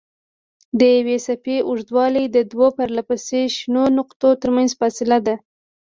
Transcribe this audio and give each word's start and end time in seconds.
د 0.79 0.81
یوې 0.97 1.17
څپې 1.25 1.57
اوږدوالی 1.69 2.25
د 2.35 2.37
دوو 2.51 2.67
پرلهپسې 2.77 3.41
شنو 3.55 3.83
نقطو 3.97 4.29
ترمنځ 4.41 4.69
فاصله 4.79 5.17
ده. 5.27 5.35